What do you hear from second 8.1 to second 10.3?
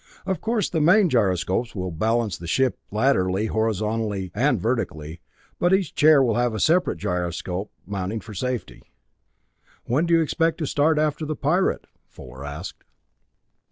for safety." "When do you